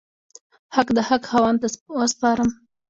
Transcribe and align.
حق 0.75 0.87
د 0.97 0.99
حق 1.07 1.23
خاوند 1.29 1.57
ته 1.61 1.67
وسپارم. 1.99 2.49